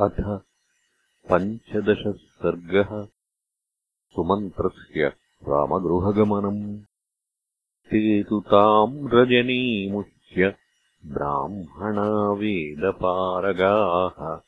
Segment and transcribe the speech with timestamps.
[0.00, 0.40] अथ
[1.30, 3.08] पञ्चदशः सर्गः
[4.14, 5.12] सुमन्त्रस्य
[5.48, 6.84] रामगृहगमनम्।
[7.90, 10.56] ते तु ताम् रजनीमुच्य
[11.06, 14.40] ब्राह्मणा वेदपारगाः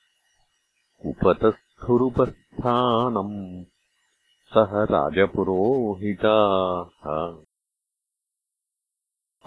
[1.10, 3.64] उपतस्थुरुपस्थानम्
[4.54, 7.36] सह राजपुरोहिताः।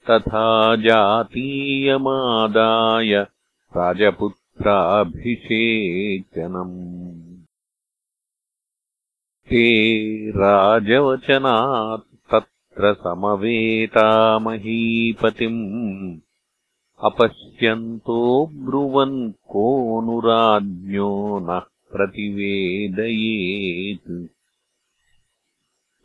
[0.09, 3.25] तथा जातीयमादाय
[3.77, 6.77] राजपुत्राभिषेचनम्।
[9.49, 9.65] ते
[10.29, 16.17] राजवचनात् तत्र समवेता महीपतिम्
[17.03, 20.82] अपश्यन्तो ब्रुवन् नः
[21.93, 24.27] प्रतिवेदयेत्।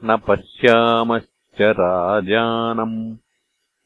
[0.04, 3.16] न पश्यामश्च राजानम्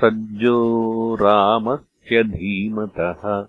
[0.00, 3.46] सज्जो रामस्य धीमतः।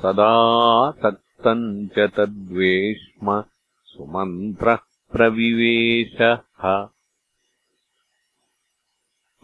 [0.00, 0.34] सदा
[1.02, 1.66] तक्तम्
[1.96, 3.26] च तद्वेश्म
[3.92, 4.80] सुमन्त्रः
[5.12, 6.42] प्रविवेशः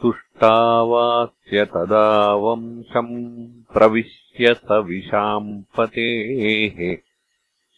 [0.02, 6.96] तुष्टावास्य तदा वंशम् प्रविश्य स विशाम्पतेः।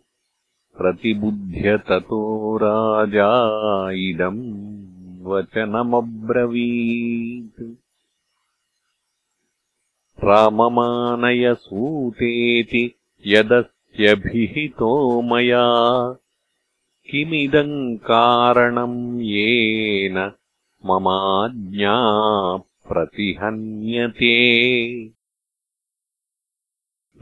[0.78, 7.76] प्रतिबुध्य ततो राजा इदम् वचनमब्रवीत्।
[10.24, 12.94] राममानयसूतेति
[13.26, 15.64] यदस्यभिहितो मया।
[17.10, 20.32] किमिदम् कारणम् येन
[20.86, 21.96] ममाज्ञा
[22.88, 24.34] प्रतिहन्यते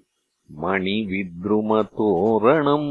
[0.51, 2.91] मणिविद्रुमतोरणम्।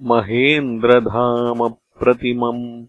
[0.00, 2.86] महेन्द्रधामप्रतिमम्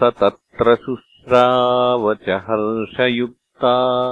[0.00, 4.06] स तत्र शुश्रावच हर्षयुक्ता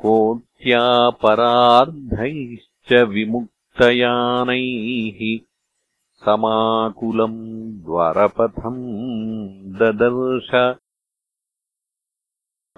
[0.01, 5.39] कोट्यापरार्धैश्च विमुक्तयानैः।
[6.25, 10.79] समाकुलम् द्वारपथम् ददर्श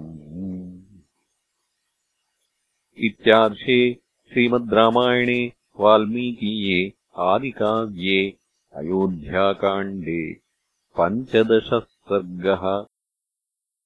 [2.97, 3.93] इत्यार्षे
[4.31, 8.37] श्रीमद् रामायणे वाल्मीकीये आदिकाव्ये
[8.73, 10.33] अयोध्याकाण्डे
[10.97, 12.63] पञ्चदशः सर्गः